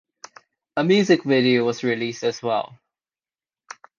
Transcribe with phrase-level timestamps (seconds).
[0.77, 2.75] A music video was released as well.